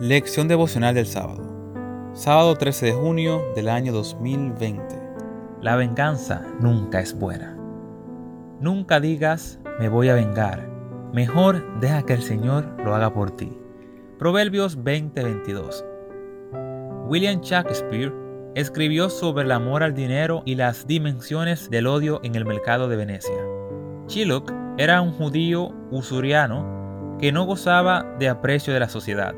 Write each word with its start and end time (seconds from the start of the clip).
Lección 0.00 0.46
devocional 0.46 0.94
del 0.94 1.06
sábado. 1.06 1.42
Sábado 2.12 2.54
13 2.54 2.86
de 2.86 2.92
junio 2.92 3.42
del 3.56 3.68
año 3.68 3.92
2020. 3.92 4.80
La 5.60 5.74
venganza 5.74 6.46
nunca 6.60 7.00
es 7.00 7.18
buena. 7.18 7.56
Nunca 8.60 9.00
digas, 9.00 9.58
me 9.80 9.88
voy 9.88 10.08
a 10.08 10.14
vengar. 10.14 10.68
Mejor 11.12 11.80
deja 11.80 12.04
que 12.04 12.12
el 12.12 12.22
Señor 12.22 12.76
lo 12.84 12.94
haga 12.94 13.12
por 13.12 13.32
ti. 13.32 13.58
Proverbios 14.20 14.84
20:22. 14.84 15.84
William 17.08 17.40
Shakespeare 17.40 18.14
escribió 18.54 19.10
sobre 19.10 19.46
el 19.46 19.50
amor 19.50 19.82
al 19.82 19.94
dinero 19.94 20.42
y 20.44 20.54
las 20.54 20.86
dimensiones 20.86 21.70
del 21.70 21.88
odio 21.88 22.20
en 22.22 22.36
el 22.36 22.44
mercado 22.44 22.86
de 22.86 22.94
Venecia. 22.94 23.42
Chilok 24.06 24.52
era 24.76 25.00
un 25.00 25.10
judío 25.10 25.74
usuriano 25.90 27.16
que 27.18 27.32
no 27.32 27.46
gozaba 27.46 28.04
de 28.20 28.28
aprecio 28.28 28.72
de 28.72 28.78
la 28.78 28.88
sociedad. 28.88 29.34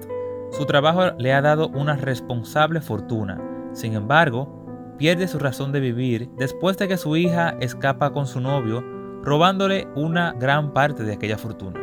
Su 0.50 0.66
trabajo 0.66 1.12
le 1.18 1.32
ha 1.32 1.40
dado 1.40 1.68
una 1.68 1.96
responsable 1.96 2.80
fortuna. 2.80 3.40
Sin 3.72 3.94
embargo, 3.94 4.94
pierde 4.98 5.28
su 5.28 5.38
razón 5.38 5.70
de 5.72 5.80
vivir 5.80 6.28
después 6.36 6.76
de 6.76 6.88
que 6.88 6.96
su 6.96 7.16
hija 7.16 7.56
escapa 7.60 8.12
con 8.12 8.26
su 8.26 8.40
novio, 8.40 8.84
robándole 9.22 9.86
una 9.94 10.32
gran 10.32 10.72
parte 10.72 11.04
de 11.04 11.12
aquella 11.12 11.38
fortuna. 11.38 11.80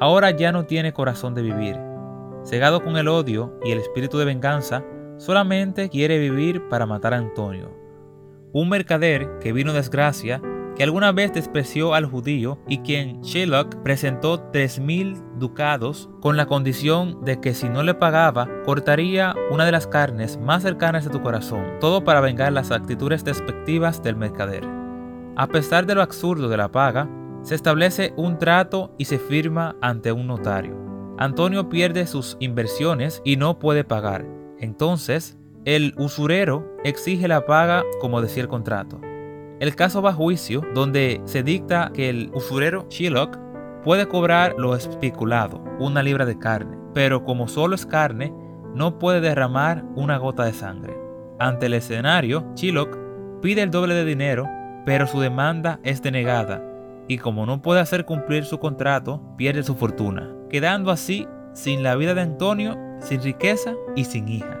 Ahora 0.00 0.32
ya 0.32 0.52
no 0.52 0.66
tiene 0.66 0.92
corazón 0.92 1.34
de 1.34 1.42
vivir. 1.42 1.76
Cegado 2.44 2.82
con 2.82 2.96
el 2.96 3.08
odio 3.08 3.58
y 3.64 3.70
el 3.70 3.78
espíritu 3.78 4.18
de 4.18 4.24
venganza, 4.24 4.84
solamente 5.16 5.88
quiere 5.88 6.18
vivir 6.18 6.68
para 6.68 6.86
matar 6.86 7.14
a 7.14 7.18
Antonio. 7.18 7.70
Un 8.52 8.68
mercader 8.68 9.38
que 9.40 9.52
vino 9.52 9.72
desgracia 9.72 10.40
que 10.78 10.84
alguna 10.84 11.10
vez 11.10 11.32
despreció 11.32 11.92
al 11.92 12.06
judío 12.06 12.60
y 12.68 12.78
quien 12.78 13.20
Shylock 13.20 13.82
presentó 13.82 14.38
tres 14.52 14.78
mil 14.78 15.16
ducados 15.36 16.08
con 16.20 16.36
la 16.36 16.46
condición 16.46 17.24
de 17.24 17.40
que 17.40 17.52
si 17.52 17.68
no 17.68 17.82
le 17.82 17.94
pagaba, 17.94 18.48
cortaría 18.64 19.34
una 19.50 19.64
de 19.64 19.72
las 19.72 19.88
carnes 19.88 20.38
más 20.38 20.62
cercanas 20.62 21.02
de 21.04 21.10
tu 21.10 21.20
corazón, 21.20 21.64
todo 21.80 22.04
para 22.04 22.20
vengar 22.20 22.52
las 22.52 22.70
actitudes 22.70 23.24
despectivas 23.24 24.04
del 24.04 24.14
mercader. 24.14 24.62
A 25.34 25.48
pesar 25.48 25.84
de 25.84 25.96
lo 25.96 26.02
absurdo 26.02 26.48
de 26.48 26.56
la 26.56 26.70
paga, 26.70 27.10
se 27.42 27.56
establece 27.56 28.14
un 28.16 28.38
trato 28.38 28.94
y 28.98 29.06
se 29.06 29.18
firma 29.18 29.74
ante 29.80 30.12
un 30.12 30.28
notario. 30.28 30.76
Antonio 31.18 31.68
pierde 31.68 32.06
sus 32.06 32.36
inversiones 32.38 33.20
y 33.24 33.34
no 33.34 33.58
puede 33.58 33.82
pagar. 33.82 34.24
Entonces, 34.60 35.36
el 35.64 35.92
usurero 35.98 36.76
exige 36.84 37.26
la 37.26 37.46
paga 37.46 37.82
como 38.00 38.22
decía 38.22 38.44
el 38.44 38.48
contrato. 38.48 39.00
El 39.60 39.74
caso 39.74 40.02
va 40.02 40.10
a 40.10 40.14
juicio 40.14 40.62
donde 40.74 41.20
se 41.24 41.42
dicta 41.42 41.90
que 41.92 42.08
el 42.08 42.30
usurero 42.32 42.86
Shylock 42.88 43.36
puede 43.82 44.06
cobrar 44.06 44.54
lo 44.58 44.74
especulado, 44.74 45.62
una 45.78 46.02
libra 46.02 46.24
de 46.24 46.38
carne, 46.38 46.76
pero 46.94 47.24
como 47.24 47.48
solo 47.48 47.74
es 47.74 47.86
carne, 47.86 48.32
no 48.74 48.98
puede 48.98 49.20
derramar 49.20 49.84
una 49.96 50.18
gota 50.18 50.44
de 50.44 50.52
sangre. 50.52 50.96
Ante 51.38 51.66
el 51.66 51.74
escenario, 51.74 52.46
Shylock 52.54 52.96
pide 53.42 53.62
el 53.62 53.70
doble 53.70 53.94
de 53.94 54.04
dinero, 54.04 54.48
pero 54.84 55.06
su 55.06 55.20
demanda 55.20 55.80
es 55.82 56.02
denegada 56.02 56.62
y 57.08 57.18
como 57.18 57.46
no 57.46 57.62
puede 57.62 57.80
hacer 57.80 58.04
cumplir 58.04 58.44
su 58.44 58.58
contrato, 58.58 59.20
pierde 59.36 59.62
su 59.62 59.74
fortuna, 59.74 60.30
quedando 60.50 60.90
así 60.90 61.26
sin 61.54 61.82
la 61.82 61.96
vida 61.96 62.14
de 62.14 62.20
Antonio, 62.20 62.76
sin 63.00 63.22
riqueza 63.22 63.74
y 63.96 64.04
sin 64.04 64.28
hija. 64.28 64.60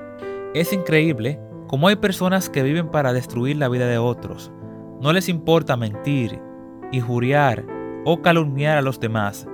Es 0.54 0.72
increíble 0.72 1.38
cómo 1.68 1.88
hay 1.88 1.96
personas 1.96 2.48
que 2.48 2.62
viven 2.62 2.90
para 2.90 3.12
destruir 3.12 3.58
la 3.58 3.68
vida 3.68 3.86
de 3.86 3.98
otros, 3.98 4.50
no 5.00 5.12
les 5.12 5.28
importa 5.28 5.76
mentir, 5.76 6.40
injuriar 6.92 7.64
o 8.04 8.20
calumniar 8.22 8.78
a 8.78 8.82
los 8.82 8.98
demás. 8.98 9.46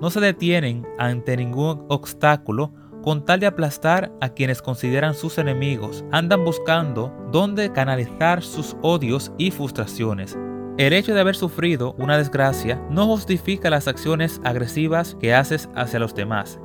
No 0.00 0.10
se 0.10 0.20
detienen 0.20 0.86
ante 0.98 1.36
ningún 1.36 1.84
obstáculo 1.88 2.72
con 3.02 3.24
tal 3.24 3.40
de 3.40 3.46
aplastar 3.46 4.12
a 4.20 4.30
quienes 4.30 4.62
consideran 4.62 5.14
sus 5.14 5.38
enemigos. 5.38 6.04
Andan 6.12 6.44
buscando 6.44 7.12
dónde 7.30 7.72
canalizar 7.72 8.42
sus 8.42 8.76
odios 8.82 9.32
y 9.38 9.50
frustraciones. 9.50 10.38
El 10.78 10.92
hecho 10.92 11.14
de 11.14 11.20
haber 11.20 11.36
sufrido 11.36 11.94
una 11.98 12.16
desgracia 12.16 12.82
no 12.90 13.06
justifica 13.06 13.70
las 13.70 13.88
acciones 13.88 14.40
agresivas 14.44 15.16
que 15.20 15.34
haces 15.34 15.68
hacia 15.74 15.98
los 15.98 16.14
demás. 16.14 16.58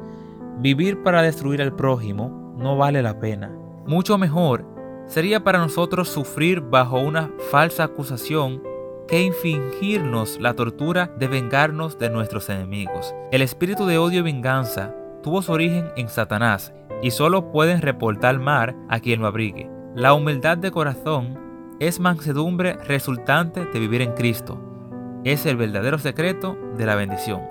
Vivir 0.59 1.03
para 1.03 1.21
destruir 1.21 1.61
al 1.61 1.75
prójimo 1.75 2.53
no 2.57 2.77
vale 2.77 3.01
la 3.01 3.19
pena. 3.19 3.51
Mucho 3.85 4.17
mejor 4.17 4.65
Sería 5.07 5.43
para 5.43 5.59
nosotros 5.59 6.09
sufrir 6.09 6.61
bajo 6.61 6.99
una 6.99 7.31
falsa 7.51 7.83
acusación 7.83 8.61
que 9.07 9.21
infringirnos 9.21 10.39
la 10.39 10.55
tortura 10.55 11.11
de 11.19 11.27
vengarnos 11.27 11.99
de 11.99 12.09
nuestros 12.09 12.49
enemigos. 12.49 13.13
El 13.31 13.43
espíritu 13.43 13.85
de 13.85 13.99
odio 13.99 14.19
y 14.19 14.23
venganza 14.23 14.95
tuvo 15.21 15.41
su 15.41 15.51
origen 15.51 15.91
en 15.95 16.09
Satanás 16.09 16.73
y 17.03 17.11
solo 17.11 17.51
pueden 17.51 17.81
reportar 17.81 18.39
mal 18.39 18.75
a 18.89 18.99
quien 18.99 19.21
lo 19.21 19.27
abrigue. 19.27 19.69
La 19.95 20.13
humildad 20.13 20.57
de 20.57 20.71
corazón 20.71 21.39
es 21.79 21.99
mansedumbre 21.99 22.73
resultante 22.73 23.65
de 23.65 23.79
vivir 23.79 24.01
en 24.01 24.13
Cristo. 24.13 24.59
Es 25.23 25.45
el 25.45 25.55
verdadero 25.55 25.99
secreto 25.99 26.57
de 26.77 26.85
la 26.85 26.95
bendición. 26.95 27.41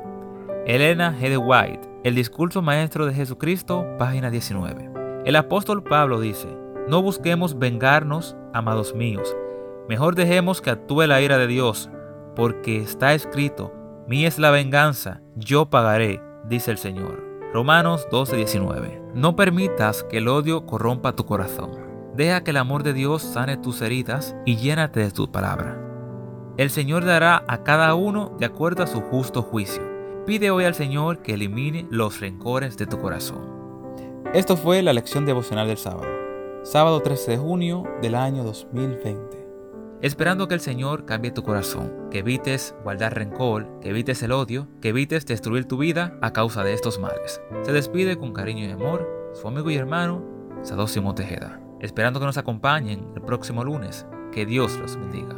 Elena 0.66 1.14
G. 1.18 1.38
White, 1.38 1.88
El 2.04 2.14
discurso 2.14 2.62
maestro 2.62 3.06
de 3.06 3.14
Jesucristo, 3.14 3.86
página 3.98 4.30
19. 4.30 4.90
El 5.24 5.36
apóstol 5.36 5.82
Pablo 5.82 6.20
dice, 6.20 6.63
no 6.88 7.00
busquemos 7.00 7.58
vengarnos, 7.58 8.36
amados 8.52 8.94
míos. 8.94 9.34
Mejor 9.88 10.14
dejemos 10.14 10.60
que 10.60 10.70
actúe 10.70 11.06
la 11.06 11.20
ira 11.20 11.38
de 11.38 11.46
Dios, 11.46 11.90
porque 12.36 12.78
está 12.78 13.14
escrito, 13.14 13.72
mí 14.06 14.26
es 14.26 14.38
la 14.38 14.50
venganza, 14.50 15.22
yo 15.34 15.66
pagaré, 15.70 16.20
dice 16.48 16.70
el 16.70 16.78
Señor. 16.78 17.22
Romanos 17.52 18.06
12:19. 18.10 19.00
No 19.14 19.36
permitas 19.36 20.02
que 20.04 20.18
el 20.18 20.28
odio 20.28 20.66
corrompa 20.66 21.14
tu 21.14 21.24
corazón. 21.24 21.70
Deja 22.14 22.44
que 22.44 22.50
el 22.50 22.56
amor 22.58 22.82
de 22.82 22.92
Dios 22.92 23.22
sane 23.22 23.56
tus 23.56 23.80
heridas 23.80 24.36
y 24.44 24.56
llénate 24.56 25.00
de 25.00 25.10
tu 25.10 25.30
palabra. 25.30 25.80
El 26.56 26.70
Señor 26.70 27.04
dará 27.04 27.44
a 27.48 27.62
cada 27.62 27.94
uno 27.94 28.36
de 28.38 28.46
acuerdo 28.46 28.82
a 28.82 28.86
su 28.86 29.00
justo 29.00 29.42
juicio. 29.42 29.82
Pide 30.26 30.50
hoy 30.50 30.64
al 30.64 30.74
Señor 30.74 31.22
que 31.22 31.34
elimine 31.34 31.86
los 31.90 32.20
rencores 32.20 32.76
de 32.76 32.86
tu 32.86 32.98
corazón. 32.98 33.42
Esto 34.32 34.56
fue 34.56 34.82
la 34.82 34.92
lección 34.92 35.26
devocional 35.26 35.68
del 35.68 35.78
sábado 35.78 36.23
sábado 36.64 37.02
13 37.02 37.32
de 37.32 37.36
junio 37.36 37.84
del 38.00 38.14
año 38.14 38.42
2020. 38.42 39.46
Esperando 40.00 40.48
que 40.48 40.54
el 40.54 40.60
Señor 40.60 41.04
cambie 41.04 41.30
tu 41.30 41.42
corazón, 41.42 42.08
que 42.10 42.20
evites 42.20 42.74
guardar 42.82 43.14
rencor, 43.14 43.80
que 43.80 43.90
evites 43.90 44.22
el 44.22 44.32
odio, 44.32 44.66
que 44.80 44.88
evites 44.88 45.26
destruir 45.26 45.66
tu 45.66 45.76
vida 45.76 46.18
a 46.22 46.32
causa 46.32 46.64
de 46.64 46.72
estos 46.72 46.98
males. 46.98 47.42
Se 47.64 47.72
despide 47.72 48.16
con 48.16 48.32
cariño 48.32 48.64
y 48.64 48.70
amor 48.70 49.06
su 49.34 49.46
amigo 49.46 49.70
y 49.70 49.76
hermano, 49.76 50.24
Sadosimo 50.62 51.14
Tejeda. 51.14 51.60
Esperando 51.80 52.18
que 52.18 52.26
nos 52.26 52.38
acompañen 52.38 53.08
el 53.14 53.20
próximo 53.20 53.62
lunes. 53.62 54.06
Que 54.32 54.46
Dios 54.46 54.78
los 54.78 54.96
bendiga. 54.96 55.36